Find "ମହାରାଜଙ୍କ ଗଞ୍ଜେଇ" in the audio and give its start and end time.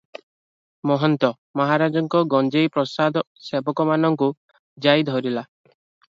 1.59-2.71